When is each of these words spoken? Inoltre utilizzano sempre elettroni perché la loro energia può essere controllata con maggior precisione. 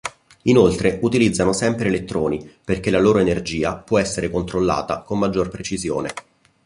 Inoltre 0.45 0.97
utilizzano 1.03 1.53
sempre 1.53 1.87
elettroni 1.89 2.51
perché 2.65 2.89
la 2.89 2.97
loro 2.97 3.19
energia 3.19 3.75
può 3.77 3.99
essere 3.99 4.31
controllata 4.31 5.03
con 5.03 5.19
maggior 5.19 5.49
precisione. 5.49 6.11